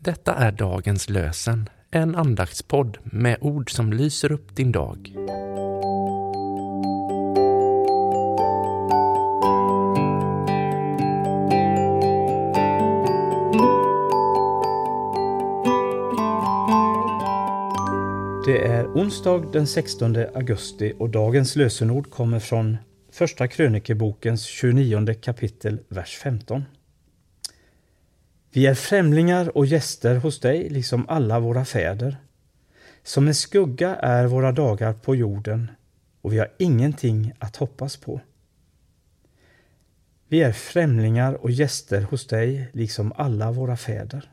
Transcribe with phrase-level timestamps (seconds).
[0.00, 5.12] Detta är dagens lösen, en andaktspodd med ord som lyser upp din dag.
[18.46, 22.76] Det är onsdag den 16 augusti och dagens lösenord kommer från
[23.12, 26.64] Första krönikebokens 29 kapitel, vers 15.
[28.56, 32.16] Vi är främlingar och gäster hos dig, liksom alla våra fäder.
[33.02, 35.70] Som en skugga är våra dagar på jorden
[36.22, 38.20] och vi har ingenting att hoppas på.
[40.28, 44.30] Vi är främlingar och gäster hos dig, liksom alla våra fäder.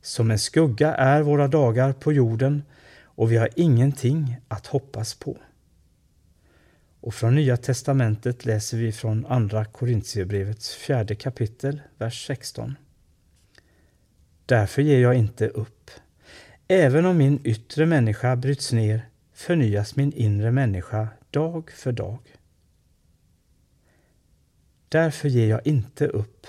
[0.00, 2.62] Som en skugga är våra dagar på jorden
[3.02, 5.36] och vi har ingenting att hoppas på.
[7.00, 12.76] Och från Nya testamentet läser vi från Andra Korintierbrevets fjärde kapitel, vers 16.
[14.50, 15.90] Därför ger jag inte upp.
[16.68, 22.18] Även om min yttre människa bryts ner förnyas min inre människa dag för dag.
[24.88, 26.46] Därför ger jag inte upp.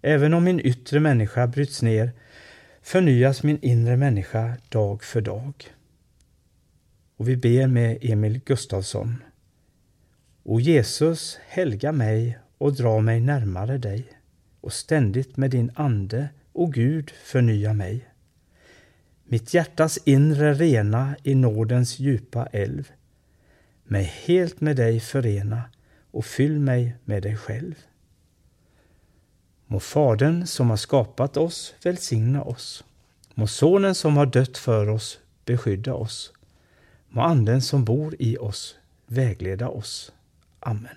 [0.00, 2.12] Även om min yttre människa bryts ner
[2.82, 5.54] förnyas min inre människa dag för dag.
[7.16, 9.22] Och vi ber med Emil Gustafsson.
[10.42, 14.04] O Jesus, helga mig och dra mig närmare dig
[14.60, 18.08] och ständigt med din ande, o Gud, förnya mig.
[19.24, 22.92] Mitt hjärtas inre rena i nådens djupa älv.
[23.84, 25.62] Mig helt med dig förena
[26.10, 27.74] och fyll mig med dig själv.
[29.66, 32.84] Må Fadern som har skapat oss välsigna oss.
[33.34, 36.32] Må Sonen som har dött för oss beskydda oss.
[37.08, 40.12] Må Anden som bor i oss vägleda oss.
[40.60, 40.96] Amen.